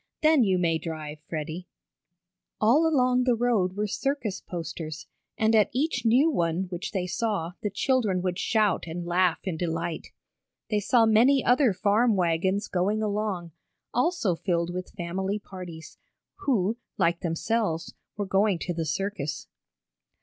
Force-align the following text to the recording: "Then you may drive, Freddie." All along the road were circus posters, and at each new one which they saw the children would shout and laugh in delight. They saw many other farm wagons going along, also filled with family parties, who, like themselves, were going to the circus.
"Then 0.23 0.43
you 0.43 0.57
may 0.57 0.79
drive, 0.79 1.19
Freddie." 1.29 1.67
All 2.59 2.87
along 2.87 3.23
the 3.25 3.35
road 3.35 3.73
were 3.77 3.85
circus 3.85 4.41
posters, 4.41 5.05
and 5.37 5.55
at 5.55 5.69
each 5.73 6.07
new 6.07 6.31
one 6.31 6.63
which 6.71 6.91
they 6.91 7.05
saw 7.05 7.51
the 7.61 7.69
children 7.69 8.23
would 8.23 8.39
shout 8.39 8.85
and 8.87 9.05
laugh 9.05 9.41
in 9.43 9.57
delight. 9.57 10.07
They 10.71 10.79
saw 10.79 11.05
many 11.05 11.45
other 11.45 11.71
farm 11.71 12.15
wagons 12.15 12.67
going 12.67 13.03
along, 13.03 13.51
also 13.93 14.33
filled 14.33 14.73
with 14.73 14.89
family 14.89 15.37
parties, 15.37 15.99
who, 16.47 16.77
like 16.97 17.19
themselves, 17.19 17.93
were 18.17 18.25
going 18.25 18.57
to 18.57 18.73
the 18.73 18.85
circus. 18.85 19.45